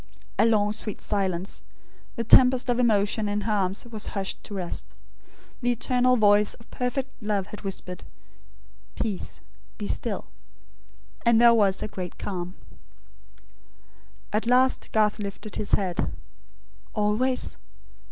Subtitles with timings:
[0.39, 1.61] A long sweet silence.
[2.15, 4.87] The tempest of emotion in her arms was hushed to rest.
[5.61, 8.03] The eternal voice of perfect love had whispered:
[8.95, 9.41] "Peace,
[9.77, 10.25] be still";
[11.23, 12.55] and there was a great calm.
[14.33, 16.11] At last Garth lifted his head.
[16.95, 17.57] "Always?